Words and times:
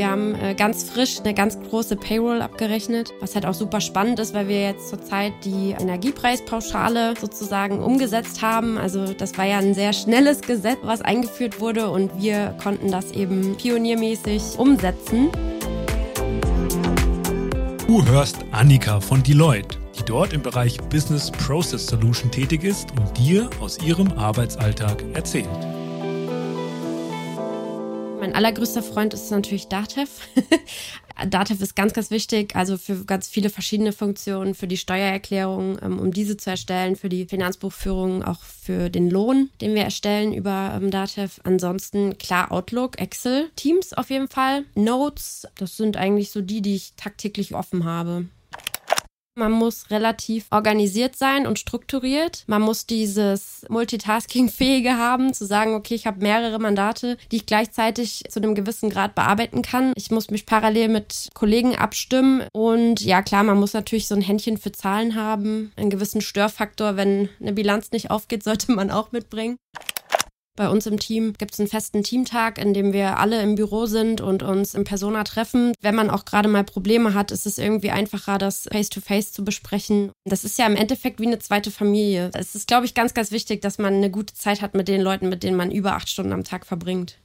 Wir 0.00 0.10
haben 0.10 0.34
äh, 0.34 0.54
ganz 0.54 0.84
frisch 0.84 1.20
eine 1.20 1.34
ganz 1.34 1.58
große 1.60 1.94
Payroll 1.94 2.40
abgerechnet, 2.40 3.12
was 3.20 3.34
halt 3.34 3.44
auch 3.44 3.52
super 3.52 3.82
spannend 3.82 4.18
ist, 4.18 4.32
weil 4.32 4.48
wir 4.48 4.62
jetzt 4.62 4.88
zurzeit 4.88 5.34
die 5.44 5.72
Energiepreispauschale 5.78 7.12
sozusagen 7.20 7.80
umgesetzt 7.80 8.40
haben. 8.40 8.78
Also 8.78 9.12
das 9.12 9.36
war 9.36 9.44
ja 9.44 9.58
ein 9.58 9.74
sehr 9.74 9.92
schnelles 9.92 10.40
Gesetz, 10.40 10.78
was 10.84 11.02
eingeführt 11.02 11.60
wurde 11.60 11.90
und 11.90 12.16
wir 12.16 12.56
konnten 12.62 12.90
das 12.90 13.10
eben 13.12 13.58
pioniermäßig 13.58 14.42
umsetzen. 14.56 15.28
Du 17.86 18.02
hörst 18.06 18.38
Annika 18.52 19.00
von 19.00 19.22
Deloitte, 19.22 19.76
die 19.98 20.04
dort 20.06 20.32
im 20.32 20.40
Bereich 20.40 20.78
Business 20.88 21.30
Process 21.30 21.86
Solution 21.86 22.30
tätig 22.30 22.64
ist 22.64 22.88
und 22.92 23.18
dir 23.18 23.50
aus 23.60 23.78
ihrem 23.82 24.10
Arbeitsalltag 24.12 25.04
erzählt. 25.12 25.79
Mein 28.20 28.34
allergrößter 28.34 28.82
Freund 28.82 29.14
ist 29.14 29.30
natürlich 29.30 29.68
Datev. 29.68 30.10
Datev 31.30 31.62
ist 31.62 31.74
ganz, 31.74 31.94
ganz 31.94 32.10
wichtig, 32.10 32.54
also 32.54 32.76
für 32.76 33.06
ganz 33.06 33.28
viele 33.28 33.48
verschiedene 33.48 33.92
Funktionen, 33.92 34.54
für 34.54 34.66
die 34.66 34.76
Steuererklärung, 34.76 35.78
ähm, 35.80 35.98
um 35.98 36.12
diese 36.12 36.36
zu 36.36 36.50
erstellen, 36.50 36.96
für 36.96 37.08
die 37.08 37.24
Finanzbuchführung, 37.24 38.22
auch 38.22 38.42
für 38.42 38.90
den 38.90 39.08
Lohn, 39.08 39.48
den 39.62 39.74
wir 39.74 39.84
erstellen 39.84 40.34
über 40.34 40.72
ähm, 40.74 40.90
Datev. 40.90 41.40
Ansonsten 41.44 42.18
klar 42.18 42.52
Outlook, 42.52 43.00
Excel, 43.00 43.48
Teams 43.56 43.94
auf 43.94 44.10
jeden 44.10 44.28
Fall, 44.28 44.66
Notes, 44.74 45.46
das 45.56 45.78
sind 45.78 45.96
eigentlich 45.96 46.30
so 46.30 46.42
die, 46.42 46.60
die 46.60 46.76
ich 46.76 46.92
tagtäglich 46.96 47.54
offen 47.54 47.86
habe. 47.86 48.26
Man 49.36 49.52
muss 49.52 49.90
relativ 49.90 50.46
organisiert 50.50 51.16
sein 51.16 51.46
und 51.46 51.58
strukturiert. 51.58 52.44
Man 52.46 52.62
muss 52.62 52.86
dieses 52.86 53.64
Multitasking-fähige 53.68 54.96
haben, 54.96 55.32
zu 55.32 55.46
sagen, 55.46 55.74
okay, 55.74 55.94
ich 55.94 56.06
habe 56.06 56.20
mehrere 56.20 56.58
Mandate, 56.58 57.16
die 57.30 57.36
ich 57.36 57.46
gleichzeitig 57.46 58.24
zu 58.28 58.40
einem 58.40 58.54
gewissen 58.54 58.90
Grad 58.90 59.14
bearbeiten 59.14 59.62
kann. 59.62 59.92
Ich 59.96 60.10
muss 60.10 60.30
mich 60.30 60.46
parallel 60.46 60.88
mit 60.88 61.28
Kollegen 61.34 61.76
abstimmen 61.76 62.42
und 62.52 63.00
ja, 63.02 63.22
klar, 63.22 63.44
man 63.44 63.58
muss 63.58 63.72
natürlich 63.72 64.08
so 64.08 64.14
ein 64.14 64.20
Händchen 64.20 64.58
für 64.58 64.72
Zahlen 64.72 65.14
haben. 65.14 65.72
Einen 65.76 65.90
gewissen 65.90 66.20
Störfaktor, 66.20 66.96
wenn 66.96 67.28
eine 67.40 67.52
Bilanz 67.52 67.92
nicht 67.92 68.10
aufgeht, 68.10 68.42
sollte 68.50 68.72
man 68.72 68.90
auch 68.90 69.12
mitbringen. 69.12 69.56
Bei 70.60 70.68
uns 70.68 70.84
im 70.84 70.98
Team 70.98 71.32
gibt 71.38 71.54
es 71.54 71.58
einen 71.58 71.70
festen 71.70 72.02
Teamtag, 72.02 72.58
in 72.58 72.74
dem 72.74 72.92
wir 72.92 73.16
alle 73.16 73.40
im 73.40 73.54
Büro 73.54 73.86
sind 73.86 74.20
und 74.20 74.42
uns 74.42 74.74
in 74.74 74.84
Persona 74.84 75.24
treffen. 75.24 75.72
Wenn 75.80 75.94
man 75.94 76.10
auch 76.10 76.26
gerade 76.26 76.50
mal 76.50 76.64
Probleme 76.64 77.14
hat, 77.14 77.30
ist 77.30 77.46
es 77.46 77.56
irgendwie 77.56 77.90
einfacher, 77.90 78.36
das 78.36 78.68
face-to-face 78.70 79.28
-face 79.28 79.32
zu 79.32 79.42
besprechen. 79.42 80.12
Das 80.26 80.44
ist 80.44 80.58
ja 80.58 80.66
im 80.66 80.76
Endeffekt 80.76 81.18
wie 81.18 81.28
eine 81.28 81.38
zweite 81.38 81.70
Familie. 81.70 82.30
Es 82.34 82.54
ist, 82.54 82.68
glaube 82.68 82.84
ich, 82.84 82.92
ganz, 82.92 83.14
ganz 83.14 83.30
wichtig, 83.30 83.62
dass 83.62 83.78
man 83.78 83.94
eine 83.94 84.10
gute 84.10 84.34
Zeit 84.34 84.60
hat 84.60 84.74
mit 84.74 84.86
den 84.88 85.00
Leuten, 85.00 85.30
mit 85.30 85.44
denen 85.44 85.56
man 85.56 85.70
über 85.70 85.94
acht 85.94 86.10
Stunden 86.10 86.34
am 86.34 86.44
Tag 86.44 86.66
verbringt 86.66 87.16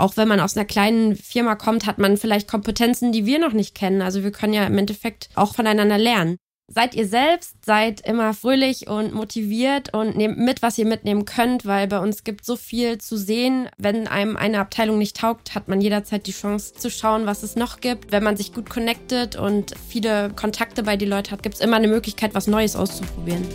auch 0.00 0.16
wenn 0.16 0.28
man 0.28 0.38
aus 0.38 0.56
einer 0.56 0.64
kleinen 0.64 1.16
Firma 1.16 1.56
kommt, 1.56 1.84
hat 1.84 1.98
man 1.98 2.16
vielleicht 2.16 2.48
Kompetenzen, 2.48 3.10
die 3.10 3.26
wir 3.26 3.40
noch 3.40 3.52
nicht 3.52 3.74
kennen. 3.74 4.00
Also 4.00 4.22
wir 4.22 4.30
können 4.30 4.52
ja 4.54 4.64
im 4.64 4.78
Endeffekt 4.78 5.28
auch 5.34 5.56
voneinander 5.56 5.98
lernen. 5.98 6.36
Seid 6.70 6.94
ihr 6.94 7.08
selbst, 7.08 7.64
seid 7.64 8.06
immer 8.06 8.34
fröhlich 8.34 8.88
und 8.88 9.14
motiviert 9.14 9.94
und 9.94 10.18
nehmt 10.18 10.36
mit, 10.36 10.60
was 10.60 10.76
ihr 10.76 10.84
mitnehmen 10.84 11.24
könnt, 11.24 11.64
weil 11.64 11.88
bei 11.88 11.98
uns 11.98 12.24
gibt 12.24 12.44
so 12.44 12.56
viel 12.56 12.98
zu 12.98 13.16
sehen. 13.16 13.70
Wenn 13.78 14.06
einem 14.06 14.36
eine 14.36 14.60
Abteilung 14.60 14.98
nicht 14.98 15.16
taugt, 15.16 15.54
hat 15.54 15.68
man 15.68 15.80
jederzeit 15.80 16.26
die 16.26 16.32
Chance 16.32 16.74
zu 16.74 16.90
schauen, 16.90 17.24
was 17.24 17.42
es 17.42 17.56
noch 17.56 17.80
gibt. 17.80 18.12
Wenn 18.12 18.22
man 18.22 18.36
sich 18.36 18.52
gut 18.52 18.68
connectet 18.68 19.34
und 19.34 19.74
viele 19.88 20.28
Kontakte 20.36 20.82
bei 20.82 20.98
die 20.98 21.06
Leute 21.06 21.30
hat, 21.30 21.42
gibt 21.42 21.54
es 21.54 21.62
immer 21.62 21.76
eine 21.76 21.88
Möglichkeit, 21.88 22.34
was 22.34 22.46
Neues 22.46 22.76
auszuprobieren. 22.76 23.46